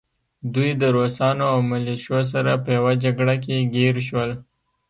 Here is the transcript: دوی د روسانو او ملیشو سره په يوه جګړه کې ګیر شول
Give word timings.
دوی 0.53 0.69
د 0.81 0.83
روسانو 0.97 1.43
او 1.53 1.59
ملیشو 1.71 2.19
سره 2.31 2.51
په 2.63 2.69
يوه 2.77 2.93
جګړه 3.03 3.35
کې 3.43 3.55
ګیر 3.75 3.95
شول 4.07 4.29